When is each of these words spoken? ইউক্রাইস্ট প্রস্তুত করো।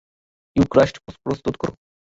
ইউক্রাইস্ট 0.55 0.95
প্রস্তুত 1.23 1.55
করো। 1.61 1.73